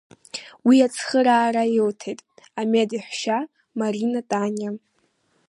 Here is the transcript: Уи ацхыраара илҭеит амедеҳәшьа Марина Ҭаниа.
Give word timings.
Уи 0.67 0.77
ацхыраара 0.87 1.63
илҭеит 1.79 2.19
амедеҳәшьа 2.61 3.37
Марина 3.79 4.21
Ҭаниа. 4.29 4.71